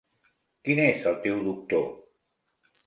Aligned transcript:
Quin 0.69 0.81
és 0.85 1.05
el 1.13 1.21
teu 1.27 1.39
doctor? 1.51 1.89